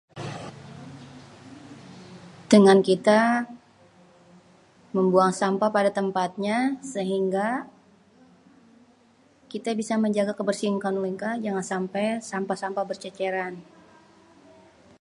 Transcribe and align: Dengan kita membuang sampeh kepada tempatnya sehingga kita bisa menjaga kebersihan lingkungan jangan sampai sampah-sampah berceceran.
Dengan 2.53 2.79
kita 2.87 3.21
membuang 4.97 5.33
sampeh 5.41 5.69
kepada 5.71 5.89
tempatnya 5.99 6.57
sehingga 6.93 7.47
kita 9.53 9.71
bisa 9.79 9.93
menjaga 10.03 10.33
kebersihan 10.39 10.81
lingkungan 11.05 11.37
jangan 11.45 11.65
sampai 11.71 12.05
sampah-sampah 12.29 12.83
berceceran. 12.89 13.53